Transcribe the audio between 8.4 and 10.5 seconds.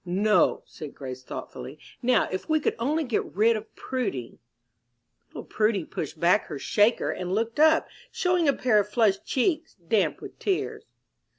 a pair of flushed cheeks damp with